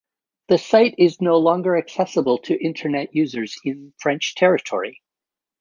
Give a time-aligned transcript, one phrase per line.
[0.47, 5.03] The site is no longer accessible to Internet users in French territory.